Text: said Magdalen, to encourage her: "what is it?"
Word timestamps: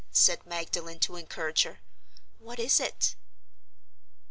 said 0.11 0.43
Magdalen, 0.47 0.97
to 1.01 1.15
encourage 1.15 1.61
her: 1.61 1.77
"what 2.39 2.57
is 2.57 2.79
it?" 2.79 3.15